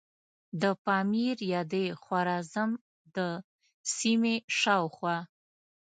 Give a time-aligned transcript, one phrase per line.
[0.61, 2.71] د پامیر یا د خوارزم
[3.15, 3.17] د
[3.97, 5.17] سیمې شاوخوا.